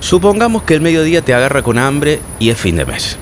[0.00, 3.18] Supongamos que el mediodía te agarra con hambre y es fin de mes.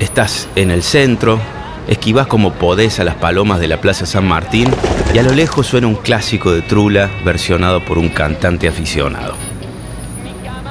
[0.00, 1.38] Estás en el centro,
[1.86, 4.68] esquivas como podés a las palomas de la Plaza San Martín
[5.14, 9.34] y a lo lejos suena un clásico de Trula versionado por un cantante aficionado.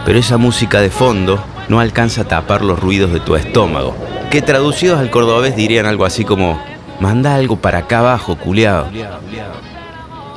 [0.06, 3.96] Pero esa música de fondo no alcanza a tapar los ruidos de tu estómago,
[4.30, 6.62] que traducidos al cordobés dirían algo así como,
[7.00, 8.88] manda algo para acá abajo, culiao.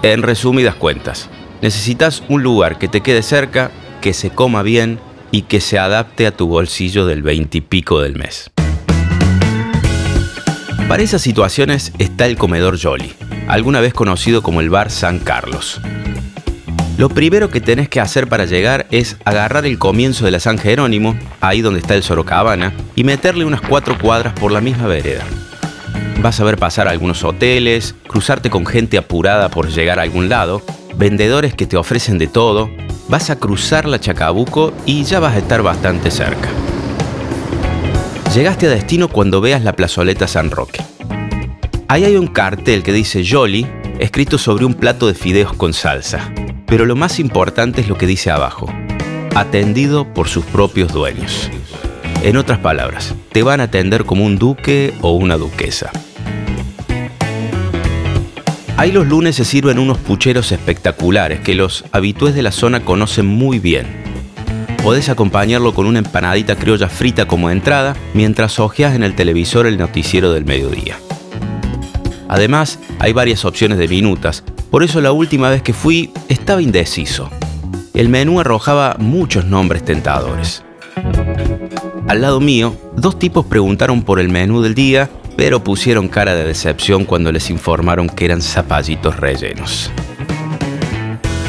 [0.02, 1.28] En resumidas cuentas,
[1.62, 3.70] necesitas un lugar que te quede cerca,
[4.04, 8.50] que se coma bien y que se adapte a tu bolsillo del veintipico del mes.
[10.88, 13.14] Para esas situaciones está el comedor Jolly,
[13.48, 15.80] alguna vez conocido como el bar San Carlos.
[16.98, 20.58] Lo primero que tenés que hacer para llegar es agarrar el comienzo de la San
[20.58, 25.24] Jerónimo, ahí donde está el Sorocabana, y meterle unas cuatro cuadras por la misma vereda.
[26.20, 30.60] Vas a ver pasar algunos hoteles, cruzarte con gente apurada por llegar a algún lado,
[30.94, 32.68] vendedores que te ofrecen de todo,
[33.14, 36.48] vas a cruzar la Chacabuco y ya vas a estar bastante cerca.
[38.34, 40.80] Llegaste a destino cuando veas la plazoleta San Roque.
[41.86, 43.68] Ahí hay un cartel que dice Jolly,
[44.00, 46.32] escrito sobre un plato de fideos con salsa.
[46.66, 48.68] Pero lo más importante es lo que dice abajo.
[49.36, 51.48] Atendido por sus propios dueños.
[52.24, 55.92] En otras palabras, te van a atender como un duque o una duquesa.
[58.76, 63.26] Ahí los lunes se sirven unos pucheros espectaculares que los habitués de la zona conocen
[63.26, 64.04] muy bien
[64.84, 69.78] Podés acompañarlo con una empanadita criolla frita como entrada mientras hojeas en el televisor el
[69.78, 70.98] noticiero del mediodía.
[72.28, 77.30] Además, hay varias opciones de minutas, por eso la última vez que fui estaba indeciso.
[77.94, 80.62] El menú arrojaba muchos nombres tentadores.
[82.06, 86.44] Al lado mío, dos tipos preguntaron por el menú del día, pero pusieron cara de
[86.44, 89.90] decepción cuando les informaron que eran zapallitos rellenos.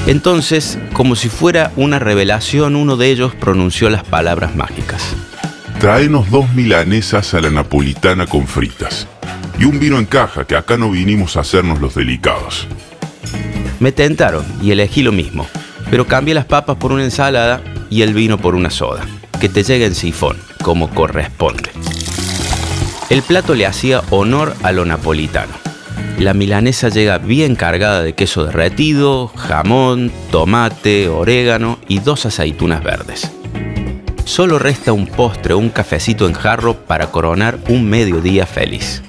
[0.08, 5.16] Entonces, como si fuera una revelación, uno de ellos pronunció las palabras mágicas.
[5.80, 9.08] Tráenos dos milanesas a la napolitana con fritas.
[9.60, 12.68] Y un vino en caja, que acá no vinimos a hacernos los delicados.
[13.80, 15.48] Me tentaron y elegí lo mismo,
[15.90, 19.06] pero cambié las papas por una ensalada y el vino por una soda,
[19.40, 21.72] que te llegue en sifón, como corresponde.
[23.08, 25.54] El plato le hacía honor a lo napolitano.
[26.18, 33.30] La milanesa llega bien cargada de queso derretido, jamón, tomate, orégano y dos aceitunas verdes.
[34.24, 39.04] Solo resta un postre o un cafecito en jarro para coronar un mediodía feliz.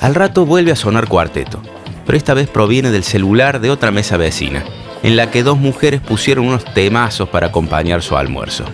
[0.00, 1.60] Al rato vuelve a sonar cuarteto,
[2.06, 4.64] pero esta vez proviene del celular de otra mesa vecina,
[5.02, 8.66] en la que dos mujeres pusieron unos temazos para acompañar su almuerzo.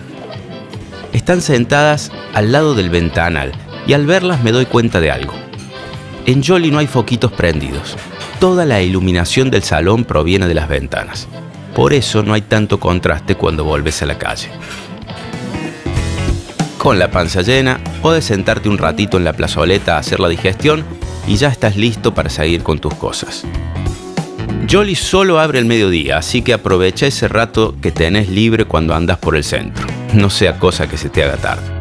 [1.13, 3.51] Están sentadas al lado del ventanal
[3.85, 5.33] y al verlas me doy cuenta de algo.
[6.25, 7.95] En Jolly no hay foquitos prendidos.
[8.39, 11.27] Toda la iluminación del salón proviene de las ventanas.
[11.73, 14.49] Por eso no hay tanto contraste cuando volves a la calle.
[16.77, 20.83] Con la panza llena, puedes sentarte un ratito en la plazoleta a hacer la digestión
[21.27, 23.43] y ya estás listo para seguir con tus cosas.
[24.69, 29.17] Jolly solo abre el mediodía, así que aprovecha ese rato que tenés libre cuando andas
[29.17, 29.96] por el centro.
[30.13, 31.76] No sea cosa que se te haga tarde.